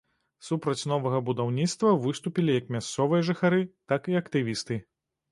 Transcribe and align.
Супраць 0.45 0.87
новага 0.91 1.17
будаўніцтва 1.25 1.91
выступілі 2.05 2.55
як 2.59 2.71
мясцовыя 2.77 3.27
жыхары, 3.27 3.61
так 3.93 4.09
і 4.15 4.19
актывісты. 4.23 4.79